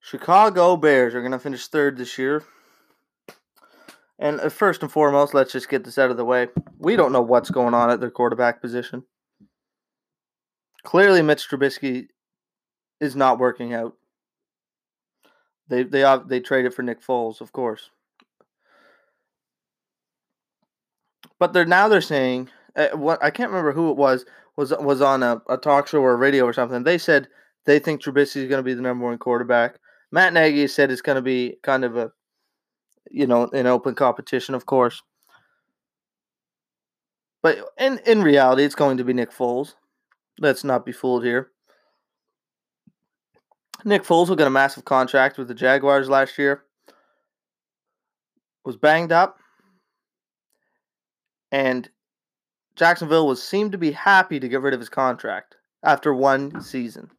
Chicago 0.00 0.76
Bears 0.76 1.14
are 1.14 1.20
going 1.20 1.32
to 1.32 1.38
finish 1.38 1.66
third 1.66 1.98
this 1.98 2.16
year. 2.16 2.42
And 4.18 4.40
uh, 4.40 4.48
first 4.48 4.82
and 4.82 4.90
foremost, 4.90 5.34
let's 5.34 5.52
just 5.52 5.68
get 5.68 5.84
this 5.84 5.98
out 5.98 6.10
of 6.10 6.16
the 6.16 6.24
way. 6.24 6.48
We 6.78 6.96
don't 6.96 7.12
know 7.12 7.20
what's 7.20 7.50
going 7.50 7.74
on 7.74 7.90
at 7.90 8.00
their 8.00 8.10
quarterback 8.10 8.62
position. 8.62 9.04
Clearly, 10.82 11.20
Mitch 11.20 11.48
Trubisky 11.48 12.06
is 13.00 13.14
not 13.14 13.38
working 13.38 13.74
out. 13.74 13.94
They 15.68 15.82
they 15.82 16.18
they 16.26 16.40
traded 16.40 16.72
for 16.72 16.82
Nick 16.82 17.02
Foles, 17.02 17.40
of 17.40 17.52
course. 17.52 17.90
But 21.38 21.52
they're 21.52 21.66
now 21.66 21.88
they're 21.88 22.00
saying 22.00 22.48
uh, 22.76 22.88
what 22.90 23.22
I 23.22 23.30
can't 23.30 23.50
remember 23.50 23.72
who 23.72 23.90
it 23.90 23.96
was 23.96 24.24
was 24.56 24.72
was 24.80 25.00
on 25.00 25.22
a, 25.22 25.40
a 25.48 25.56
talk 25.56 25.88
show 25.88 26.00
or 26.00 26.16
radio 26.16 26.44
or 26.44 26.52
something. 26.52 26.82
They 26.82 26.98
said 26.98 27.28
they 27.64 27.78
think 27.78 28.02
Trubisky 28.02 28.36
is 28.36 28.48
going 28.48 28.58
to 28.58 28.62
be 28.62 28.74
the 28.74 28.82
number 28.82 29.04
one 29.04 29.18
quarterback. 29.18 29.78
Matt 30.10 30.32
Nagy 30.32 30.66
said 30.66 30.90
it's 30.90 31.02
going 31.02 31.16
to 31.16 31.22
be 31.22 31.56
kind 31.62 31.84
of 31.84 31.96
a 31.96 32.10
you 33.10 33.26
know 33.26 33.48
an 33.52 33.66
open 33.66 33.94
competition, 33.94 34.54
of 34.54 34.66
course. 34.66 35.02
But 37.42 37.58
in 37.78 38.00
in 38.06 38.22
reality, 38.22 38.64
it's 38.64 38.74
going 38.74 38.96
to 38.96 39.04
be 39.04 39.12
Nick 39.12 39.30
Foles. 39.30 39.74
Let's 40.40 40.64
not 40.64 40.84
be 40.84 40.92
fooled 40.92 41.24
here. 41.24 41.50
Nick 43.84 44.02
Foles 44.02 44.28
will 44.28 44.36
get 44.36 44.46
a 44.46 44.50
massive 44.50 44.84
contract 44.84 45.38
with 45.38 45.48
the 45.48 45.54
Jaguars 45.54 46.08
last 46.08 46.36
year. 46.38 46.64
Was 48.64 48.76
banged 48.76 49.12
up, 49.12 49.38
and 51.52 51.88
Jacksonville 52.78 53.26
was 53.26 53.42
seemed 53.42 53.72
to 53.72 53.78
be 53.78 53.90
happy 53.90 54.38
to 54.38 54.48
get 54.48 54.60
rid 54.60 54.72
of 54.72 54.78
his 54.78 54.88
contract 54.88 55.56
after 55.82 56.14
one 56.14 56.60
season. 56.60 57.10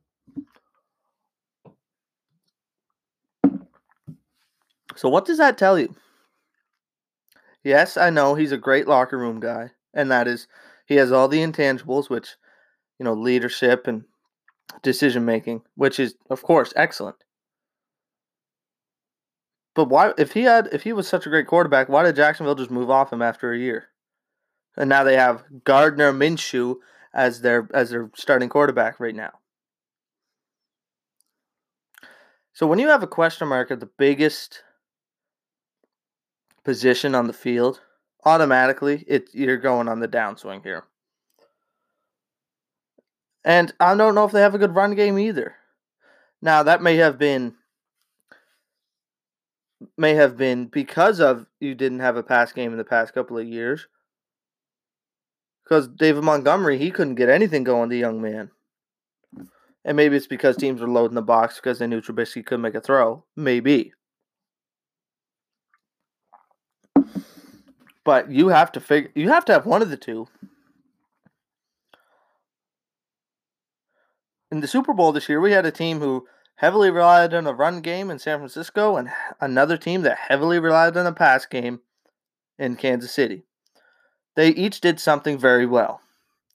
So 4.95 5.09
what 5.09 5.25
does 5.25 5.37
that 5.37 5.57
tell 5.57 5.77
you? 5.77 5.93
Yes, 7.61 7.97
I 7.97 8.09
know 8.09 8.35
he's 8.35 8.53
a 8.53 8.57
great 8.57 8.87
locker 8.87 9.17
room 9.17 9.41
guy, 9.41 9.71
and 9.93 10.09
that 10.09 10.29
is 10.29 10.47
he 10.85 10.95
has 10.95 11.11
all 11.11 11.27
the 11.27 11.43
intangibles, 11.43 12.09
which 12.09 12.37
you 12.97 13.03
know, 13.03 13.13
leadership 13.13 13.85
and 13.85 14.05
decision 14.81 15.25
making, 15.25 15.63
which 15.75 15.99
is 15.99 16.15
of 16.29 16.41
course 16.41 16.71
excellent. 16.77 17.17
But 19.75 19.89
why 19.89 20.13
if 20.17 20.31
he 20.31 20.43
had 20.43 20.69
if 20.71 20.83
he 20.83 20.93
was 20.93 21.07
such 21.07 21.25
a 21.25 21.29
great 21.29 21.47
quarterback, 21.47 21.89
why 21.89 22.03
did 22.03 22.15
Jacksonville 22.15 22.55
just 22.55 22.71
move 22.71 22.89
off 22.89 23.11
him 23.11 23.21
after 23.21 23.51
a 23.51 23.57
year? 23.57 23.88
And 24.79 24.87
now 24.87 25.03
they 25.03 25.17
have 25.17 25.43
Gardner 25.65 26.13
Minshew 26.13 26.77
as 27.13 27.41
their 27.41 27.67
as 27.73 27.89
their 27.89 28.09
starting 28.15 28.47
quarterback 28.47 28.99
right 28.99 29.13
now. 29.13 29.33
So 32.53 32.65
when 32.65 32.79
you 32.79 32.87
have 32.87 33.03
a 33.03 33.07
question 33.07 33.49
mark 33.49 33.71
at 33.71 33.81
the 33.81 33.89
biggest 33.97 34.63
position 36.63 37.13
on 37.13 37.27
the 37.27 37.33
field, 37.33 37.81
automatically 38.25 39.03
it 39.05 39.29
you're 39.33 39.57
going 39.57 39.89
on 39.89 39.99
the 39.99 40.07
downswing 40.07 40.63
here. 40.63 40.85
And 43.43 43.73
I 43.81 43.95
don't 43.95 44.15
know 44.15 44.25
if 44.25 44.31
they 44.31 44.41
have 44.41 44.55
a 44.55 44.59
good 44.59 44.75
run 44.75 44.95
game 44.95 45.19
either. 45.19 45.55
Now 46.41 46.63
that 46.63 46.81
may 46.81 46.95
have 46.97 47.17
been 47.17 47.55
may 49.97 50.13
have 50.15 50.37
been 50.37 50.67
because 50.67 51.19
of 51.19 51.47
you 51.59 51.75
didn't 51.75 51.99
have 51.99 52.15
a 52.15 52.23
pass 52.23 52.53
game 52.53 52.71
in 52.71 52.77
the 52.77 52.85
past 52.85 53.13
couple 53.13 53.37
of 53.37 53.45
years. 53.45 53.87
Because 55.69 55.87
David 55.87 56.23
Montgomery, 56.23 56.79
he 56.79 56.89
couldn't 56.89 57.13
get 57.15 57.29
anything 57.29 57.63
going, 57.63 57.89
the 57.89 57.97
young 57.97 58.19
man. 58.19 58.49
And 59.85 59.95
maybe 59.95 60.15
it's 60.17 60.25
because 60.25 60.57
teams 60.57 60.81
were 60.81 60.89
loading 60.89 61.13
the 61.15 61.21
box 61.21 61.57
because 61.57 61.77
they 61.77 61.85
knew 61.85 62.01
Trubisky 62.01 62.43
couldn't 62.43 62.61
make 62.61 62.73
a 62.73 62.81
throw. 62.81 63.23
Maybe. 63.35 63.93
But 68.03 68.31
you 68.31 68.47
have 68.47 68.71
to 68.71 68.79
figure 68.79 69.11
you 69.13 69.29
have 69.29 69.45
to 69.45 69.53
have 69.53 69.67
one 69.67 69.83
of 69.83 69.91
the 69.91 69.97
two. 69.97 70.27
in 74.51 74.61
the 74.61 74.67
Super 74.67 74.93
Bowl 74.93 75.11
this 75.11 75.29
year, 75.29 75.39
we 75.39 75.51
had 75.51 75.65
a 75.65 75.71
team 75.71 75.99
who 75.99 76.27
heavily 76.55 76.89
relied 76.89 77.33
on 77.33 77.47
a 77.47 77.53
run 77.53 77.81
game 77.81 78.09
in 78.09 78.19
San 78.19 78.39
Francisco 78.39 78.97
and 78.97 79.09
another 79.39 79.77
team 79.77 80.01
that 80.01 80.17
heavily 80.17 80.59
relied 80.59 80.97
on 80.97 81.05
a 81.05 81.13
pass 81.13 81.45
game 81.45 81.81
in 82.57 82.75
Kansas 82.75 83.13
City. 83.13 83.45
They 84.39 84.51
each 84.51 84.79
did 84.79 85.01
something 85.01 85.37
very 85.37 85.65
well. 85.65 85.99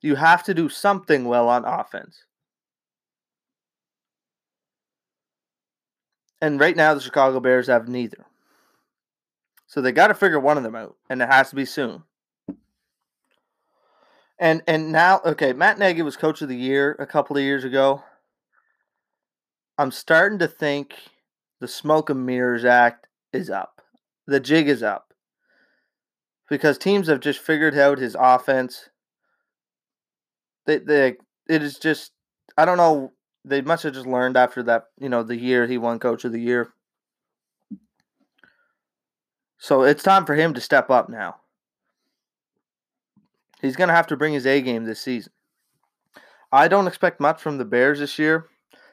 You 0.00 0.14
have 0.14 0.42
to 0.44 0.54
do 0.54 0.70
something 0.70 1.26
well 1.26 1.50
on 1.50 1.66
offense. 1.66 2.24
And 6.40 6.58
right 6.58 6.74
now, 6.74 6.94
the 6.94 7.02
Chicago 7.02 7.40
Bears 7.40 7.66
have 7.66 7.86
neither. 7.86 8.24
So 9.66 9.82
they 9.82 9.92
got 9.92 10.06
to 10.06 10.14
figure 10.14 10.40
one 10.40 10.56
of 10.56 10.62
them 10.62 10.74
out, 10.74 10.96
and 11.10 11.20
it 11.20 11.28
has 11.28 11.50
to 11.50 11.56
be 11.56 11.66
soon. 11.66 12.04
And 14.38 14.62
and 14.66 14.90
now, 14.90 15.20
okay, 15.22 15.52
Matt 15.52 15.78
Nagy 15.78 16.00
was 16.00 16.16
coach 16.16 16.40
of 16.40 16.48
the 16.48 16.56
year 16.56 16.96
a 16.98 17.06
couple 17.06 17.36
of 17.36 17.42
years 17.42 17.64
ago. 17.64 18.02
I'm 19.76 19.90
starting 19.90 20.38
to 20.38 20.48
think 20.48 20.94
the 21.60 21.68
smoke 21.68 22.08
and 22.08 22.24
mirrors 22.24 22.64
act 22.64 23.08
is 23.34 23.50
up. 23.50 23.82
The 24.26 24.40
jig 24.40 24.68
is 24.68 24.82
up. 24.82 25.13
Because 26.48 26.78
teams 26.78 27.08
have 27.08 27.20
just 27.20 27.40
figured 27.40 27.76
out 27.76 27.98
his 27.98 28.16
offense. 28.18 28.90
They 30.66 30.78
they 30.78 31.16
it 31.48 31.62
is 31.62 31.78
just 31.78 32.12
I 32.56 32.64
don't 32.64 32.76
know, 32.76 33.12
they 33.44 33.60
must 33.60 33.82
have 33.82 33.94
just 33.94 34.06
learned 34.06 34.36
after 34.36 34.62
that, 34.64 34.84
you 34.98 35.08
know, 35.08 35.22
the 35.22 35.36
year 35.36 35.66
he 35.66 35.78
won 35.78 35.98
coach 35.98 36.24
of 36.24 36.32
the 36.32 36.40
year. 36.40 36.72
So 39.58 39.82
it's 39.82 40.02
time 40.02 40.26
for 40.26 40.34
him 40.34 40.52
to 40.54 40.60
step 40.60 40.90
up 40.90 41.08
now. 41.08 41.36
He's 43.62 43.76
going 43.76 43.88
to 43.88 43.94
have 43.94 44.06
to 44.08 44.16
bring 44.16 44.34
his 44.34 44.46
A 44.46 44.60
game 44.60 44.84
this 44.84 45.00
season. 45.00 45.32
I 46.52 46.68
don't 46.68 46.86
expect 46.86 47.18
much 47.18 47.40
from 47.40 47.56
the 47.56 47.64
Bears 47.64 47.98
this 47.98 48.18
year, 48.18 48.46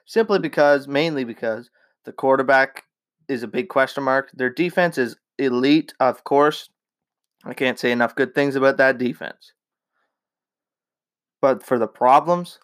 simply 0.05 0.39
because, 0.39 0.87
mainly 0.87 1.25
because, 1.25 1.69
the 2.05 2.13
quarterback 2.13 2.85
is 3.27 3.43
a 3.43 3.47
big 3.47 3.67
question 3.67 4.03
mark. 4.03 4.31
Their 4.33 4.49
defense 4.49 4.97
is 4.97 5.17
elite, 5.37 5.93
of 5.99 6.23
course. 6.23 6.70
I 7.43 7.53
can't 7.53 7.79
say 7.79 7.91
enough 7.91 8.15
good 8.15 8.35
things 8.35 8.55
about 8.55 8.77
that 8.77 8.97
defense. 8.97 9.53
But 11.41 11.63
for 11.63 11.79
the 11.79 11.87
problems, 11.87 12.59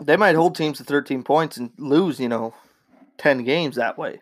they 0.00 0.16
might 0.16 0.36
hold 0.36 0.54
teams 0.54 0.78
to 0.78 0.84
13 0.84 1.24
points 1.24 1.56
and 1.56 1.72
lose, 1.76 2.20
you 2.20 2.28
know, 2.28 2.54
10 3.18 3.44
games 3.44 3.76
that 3.76 3.98
way. 3.98 4.20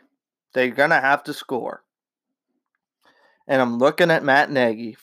They're 0.55 0.71
going 0.71 0.91
to 0.91 1.01
have 1.01 1.23
to 1.25 1.35
score 1.35 1.85
and 3.49 3.62
I'm 3.62 3.79
looking 3.79 4.11
at 4.11 4.23
Matt 4.23 4.51
Nagy. 4.51 4.97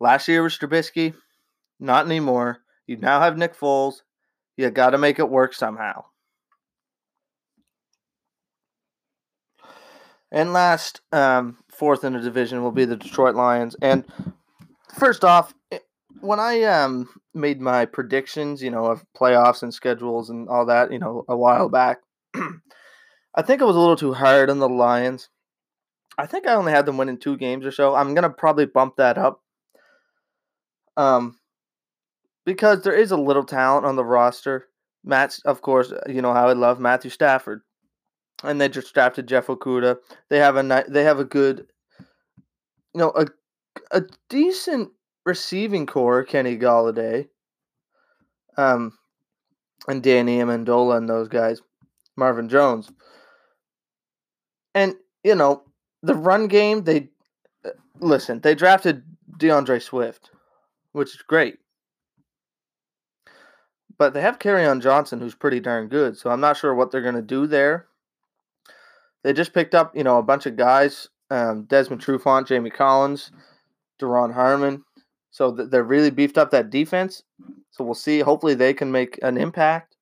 Last 0.00 0.26
year 0.26 0.42
was 0.42 0.58
Trubisky, 0.58 1.14
not 1.78 2.06
anymore. 2.06 2.58
You 2.86 2.96
now 2.96 3.20
have 3.20 3.36
Nick 3.36 3.54
Foles. 3.54 4.00
You 4.56 4.70
got 4.70 4.90
to 4.90 4.98
make 4.98 5.18
it 5.18 5.28
work 5.28 5.54
somehow. 5.54 6.04
And 10.32 10.54
last, 10.54 11.02
um, 11.12 11.58
fourth 11.68 12.04
in 12.04 12.14
the 12.14 12.20
division 12.20 12.62
will 12.62 12.72
be 12.72 12.86
the 12.86 12.96
Detroit 12.96 13.34
Lions. 13.34 13.76
And 13.82 14.04
first 14.98 15.24
off, 15.24 15.52
eh, 15.70 15.78
when 16.20 16.40
I 16.40 16.62
um, 16.62 17.08
made 17.34 17.60
my 17.60 17.84
predictions, 17.84 18.62
you 18.62 18.70
know, 18.70 18.86
of 18.86 19.04
playoffs 19.14 19.62
and 19.62 19.72
schedules 19.72 20.30
and 20.30 20.48
all 20.48 20.64
that, 20.66 20.90
you 20.90 20.98
know, 20.98 21.24
a 21.28 21.36
while 21.36 21.68
back, 21.68 21.98
I 23.34 23.42
think 23.42 23.60
I 23.60 23.66
was 23.66 23.76
a 23.76 23.78
little 23.78 23.96
too 23.96 24.14
hard 24.14 24.48
on 24.48 24.58
the 24.58 24.68
Lions. 24.68 25.28
I 26.16 26.26
think 26.26 26.46
I 26.46 26.54
only 26.54 26.72
had 26.72 26.86
them 26.86 26.96
winning 26.96 27.18
two 27.18 27.36
games 27.36 27.66
or 27.66 27.70
so. 27.70 27.94
I'm 27.94 28.14
gonna 28.14 28.30
probably 28.30 28.66
bump 28.66 28.96
that 28.96 29.18
up. 29.18 29.42
Um, 30.96 31.38
because 32.44 32.82
there 32.82 32.94
is 32.94 33.10
a 33.10 33.16
little 33.16 33.44
talent 33.44 33.86
on 33.86 33.96
the 33.96 34.04
roster. 34.04 34.68
Matt's, 35.04 35.40
of 35.40 35.62
course, 35.62 35.92
you 36.06 36.22
know 36.22 36.32
how 36.32 36.48
I 36.48 36.52
love 36.52 36.80
Matthew 36.80 37.10
Stafford, 37.10 37.62
and 38.42 38.60
they 38.60 38.68
just 38.68 38.92
drafted 38.92 39.26
Jeff 39.26 39.46
Okudah. 39.46 39.98
They 40.28 40.38
have 40.38 40.56
a 40.56 40.84
they 40.88 41.04
have 41.04 41.18
a 41.18 41.24
good, 41.24 41.66
you 42.94 42.98
know, 42.98 43.12
a 43.14 43.26
a 43.90 44.02
decent 44.28 44.90
receiving 45.24 45.86
core. 45.86 46.24
Kenny 46.24 46.56
Golladay, 46.56 47.28
um, 48.56 48.98
and 49.88 50.02
Danny 50.02 50.38
Amendola 50.38 50.96
and 50.96 51.08
those 51.08 51.28
guys, 51.28 51.62
Marvin 52.16 52.48
Jones, 52.48 52.90
and 54.74 54.94
you 55.24 55.34
know 55.34 55.62
the 56.02 56.14
run 56.14 56.48
game, 56.48 56.84
they 56.84 57.08
uh, 57.64 57.70
listen. 58.00 58.40
They 58.40 58.54
drafted 58.54 59.04
D'Andre 59.36 59.78
Swift, 59.78 60.30
which 60.92 61.14
is 61.14 61.22
great, 61.22 61.58
but 63.98 64.14
they 64.14 64.20
have 64.20 64.38
Kerryon 64.38 64.82
Johnson, 64.82 65.20
who's 65.20 65.34
pretty 65.34 65.60
darn 65.60 65.88
good. 65.88 66.16
So 66.18 66.30
I'm 66.30 66.40
not 66.40 66.56
sure 66.56 66.74
what 66.74 66.90
they're 66.90 67.02
gonna 67.02 67.22
do 67.22 67.46
there. 67.46 67.86
They 69.22 69.32
just 69.32 69.54
picked 69.54 69.74
up, 69.74 69.96
you 69.96 70.04
know, 70.04 70.18
a 70.18 70.22
bunch 70.22 70.46
of 70.46 70.56
guys: 70.56 71.08
um, 71.30 71.64
Desmond 71.64 72.02
Trufant, 72.02 72.46
Jamie 72.46 72.70
Collins, 72.70 73.30
Duron 74.00 74.32
Harmon. 74.34 74.84
So 75.30 75.50
they're 75.50 75.82
really 75.82 76.10
beefed 76.10 76.36
up 76.36 76.50
that 76.50 76.70
defense. 76.70 77.22
So 77.70 77.84
we'll 77.84 77.94
see. 77.94 78.20
Hopefully, 78.20 78.54
they 78.54 78.74
can 78.74 78.92
make 78.92 79.18
an 79.22 79.38
impact. 79.38 79.96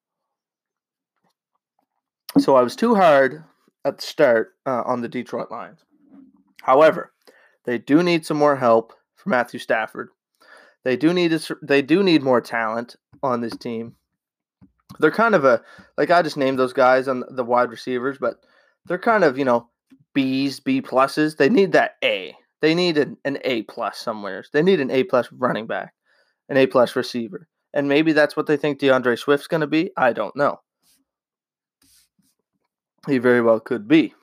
So 2.37 2.55
I 2.55 2.61
was 2.61 2.75
too 2.75 2.95
hard 2.95 3.43
at 3.85 3.97
the 3.97 4.03
start 4.03 4.53
uh, 4.65 4.83
on 4.85 5.01
the 5.01 5.07
Detroit 5.07 5.51
Lions. 5.51 5.79
However, 6.61 7.11
they 7.65 7.77
do 7.77 8.03
need 8.03 8.25
some 8.25 8.37
more 8.37 8.55
help 8.55 8.93
for 9.15 9.29
Matthew 9.29 9.59
Stafford. 9.59 10.09
They 10.83 10.97
do 10.97 11.13
need 11.13 11.33
a, 11.33 11.39
they 11.61 11.81
do 11.81 12.03
need 12.03 12.23
more 12.23 12.41
talent 12.41 12.95
on 13.21 13.41
this 13.41 13.55
team. 13.55 13.95
They're 14.99 15.11
kind 15.11 15.35
of 15.35 15.45
a 15.45 15.61
like 15.97 16.09
I 16.09 16.21
just 16.21 16.37
named 16.37 16.59
those 16.59 16.73
guys 16.73 17.07
on 17.07 17.23
the 17.29 17.43
wide 17.43 17.69
receivers, 17.69 18.17
but 18.19 18.37
they're 18.85 18.99
kind 18.99 19.23
of 19.23 19.37
you 19.37 19.45
know 19.45 19.69
B's, 20.13 20.59
B 20.59 20.81
pluses. 20.81 21.37
They 21.37 21.49
need 21.49 21.71
that 21.73 21.95
A. 22.03 22.35
They 22.61 22.75
need 22.75 22.97
an, 22.97 23.17
an 23.25 23.39
A 23.43 23.63
plus 23.63 23.97
somewhere. 23.97 24.43
They 24.53 24.61
need 24.61 24.79
an 24.79 24.91
A 24.91 25.03
plus 25.03 25.31
running 25.31 25.67
back, 25.67 25.93
an 26.49 26.57
A 26.57 26.67
plus 26.67 26.95
receiver, 26.95 27.47
and 27.73 27.87
maybe 27.87 28.13
that's 28.13 28.35
what 28.35 28.47
they 28.47 28.57
think 28.57 28.79
D'Andre 28.79 29.15
Swift's 29.15 29.47
going 29.47 29.61
to 29.61 29.67
be. 29.67 29.91
I 29.97 30.13
don't 30.13 30.35
know. 30.35 30.59
He 33.07 33.17
very 33.17 33.41
well 33.41 33.59
could 33.59 33.87
be. 33.87 34.13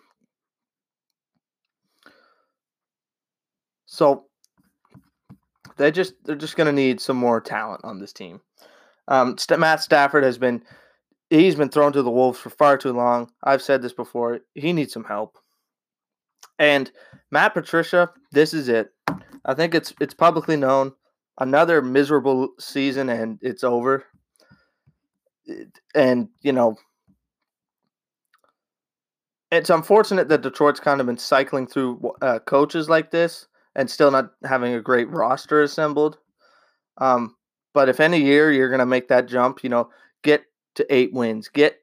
So 3.86 4.26
they 5.76 5.90
just 5.90 6.14
they're 6.24 6.36
just 6.36 6.56
going 6.56 6.66
to 6.66 6.72
need 6.72 7.00
some 7.00 7.16
more 7.16 7.40
talent 7.40 7.80
on 7.84 7.98
this 7.98 8.12
team. 8.12 8.40
Um, 9.08 9.36
Matt 9.58 9.82
Stafford 9.82 10.22
has 10.22 10.38
been 10.38 10.62
he's 11.30 11.54
been 11.54 11.68
thrown 11.68 11.92
to 11.92 12.02
the 12.02 12.10
wolves 12.10 12.38
for 12.38 12.50
far 12.50 12.76
too 12.78 12.92
long. 12.92 13.30
I've 13.44 13.62
said 13.62 13.82
this 13.82 13.92
before. 13.92 14.40
He 14.54 14.72
needs 14.72 14.92
some 14.92 15.04
help. 15.04 15.38
And 16.58 16.90
Matt 17.30 17.54
Patricia, 17.54 18.10
this 18.32 18.52
is 18.52 18.68
it. 18.68 18.92
I 19.44 19.54
think 19.54 19.74
it's 19.74 19.94
it's 20.00 20.14
publicly 20.14 20.56
known. 20.56 20.92
Another 21.40 21.80
miserable 21.80 22.50
season 22.58 23.08
and 23.08 23.38
it's 23.42 23.62
over. 23.62 24.04
And 25.94 26.28
you 26.42 26.52
know, 26.52 26.76
it's 29.50 29.70
unfortunate 29.70 30.28
that 30.28 30.42
Detroit's 30.42 30.80
kind 30.80 31.00
of 31.00 31.06
been 31.06 31.18
cycling 31.18 31.66
through 31.66 32.12
uh, 32.20 32.40
coaches 32.40 32.88
like 32.88 33.10
this 33.10 33.46
and 33.76 33.88
still 33.88 34.10
not 34.10 34.32
having 34.44 34.74
a 34.74 34.80
great 34.80 35.08
roster 35.08 35.62
assembled. 35.62 36.18
Um, 36.98 37.36
but 37.72 37.88
if 37.88 38.00
any 38.00 38.20
year 38.20 38.52
you're 38.52 38.68
going 38.68 38.80
to 38.80 38.86
make 38.86 39.08
that 39.08 39.28
jump, 39.28 39.62
you 39.62 39.70
know, 39.70 39.88
get 40.24 40.42
to 40.78 40.94
eight 40.94 41.12
wins, 41.12 41.48
get 41.48 41.78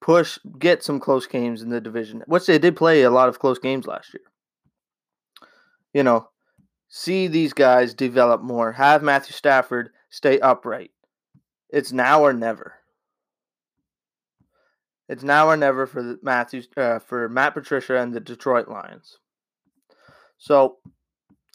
push, 0.00 0.38
get 0.58 0.82
some 0.82 0.98
close 0.98 1.26
games 1.26 1.62
in 1.62 1.68
the 1.68 1.80
division, 1.80 2.22
which 2.26 2.46
they 2.46 2.58
did 2.58 2.76
play 2.76 3.02
a 3.02 3.10
lot 3.10 3.28
of 3.28 3.38
close 3.38 3.58
games 3.58 3.86
last 3.86 4.14
year. 4.14 4.22
You 5.92 6.02
know, 6.02 6.28
see 6.88 7.26
these 7.26 7.52
guys 7.52 7.94
develop 7.94 8.42
more. 8.42 8.72
Have 8.72 9.02
Matthew 9.02 9.32
Stafford 9.32 9.90
stay 10.10 10.40
upright. 10.40 10.90
It's 11.70 11.92
now 11.92 12.22
or 12.22 12.32
never. 12.32 12.74
It's 15.08 15.22
now 15.22 15.48
or 15.48 15.56
never 15.56 15.86
for 15.86 16.16
Matthew 16.22 16.62
uh, 16.76 16.98
for 16.98 17.28
Matt 17.28 17.54
Patricia 17.54 17.96
and 18.00 18.12
the 18.12 18.20
Detroit 18.20 18.68
Lions. 18.68 19.18
So 20.38 20.78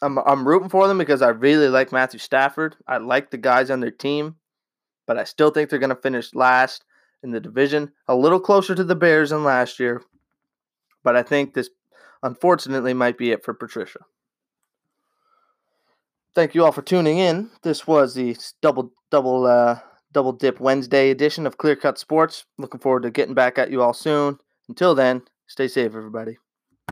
I'm 0.00 0.18
I'm 0.18 0.46
rooting 0.46 0.68
for 0.70 0.88
them 0.88 0.98
because 0.98 1.22
I 1.22 1.28
really 1.28 1.68
like 1.68 1.92
Matthew 1.92 2.18
Stafford. 2.18 2.76
I 2.86 2.96
like 2.96 3.30
the 3.30 3.38
guys 3.38 3.70
on 3.70 3.80
their 3.80 3.90
team, 3.90 4.36
but 5.06 5.18
I 5.18 5.24
still 5.24 5.50
think 5.50 5.70
they're 5.70 5.78
going 5.78 5.90
to 5.90 5.96
finish 5.96 6.34
last 6.34 6.84
in 7.22 7.30
the 7.30 7.40
division, 7.40 7.92
a 8.08 8.16
little 8.16 8.40
closer 8.40 8.74
to 8.74 8.84
the 8.84 8.96
Bears 8.96 9.30
than 9.30 9.44
last 9.44 9.78
year. 9.78 10.02
But 11.04 11.16
I 11.16 11.22
think 11.22 11.54
this 11.54 11.70
unfortunately 12.22 12.94
might 12.94 13.18
be 13.18 13.32
it 13.32 13.44
for 13.44 13.54
Patricia. 13.54 14.00
Thank 16.34 16.54
you 16.54 16.64
all 16.64 16.72
for 16.72 16.82
tuning 16.82 17.18
in. 17.18 17.50
This 17.62 17.86
was 17.86 18.14
the 18.14 18.36
double 18.62 18.92
double 19.10 19.46
uh, 19.46 19.78
double 20.12 20.32
dip 20.32 20.60
Wednesday 20.60 21.10
edition 21.10 21.46
of 21.46 21.58
Clear 21.58 21.76
Cut 21.76 21.98
Sports. 21.98 22.46
Looking 22.58 22.80
forward 22.80 23.02
to 23.02 23.10
getting 23.10 23.34
back 23.34 23.58
at 23.58 23.70
you 23.70 23.82
all 23.82 23.92
soon. 23.92 24.38
Until 24.68 24.94
then, 24.94 25.22
stay 25.46 25.68
safe, 25.68 25.94
everybody. 25.94 26.38